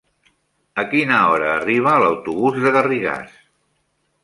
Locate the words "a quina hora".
0.83-1.51